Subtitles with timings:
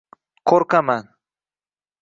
[0.49, 1.03] —Qoʼrqaman…